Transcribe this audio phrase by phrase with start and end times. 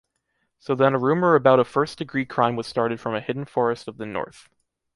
[0.57, 3.97] So then a rumor about a first-degree crime was started from a hidden forest of
[3.97, 4.49] the north.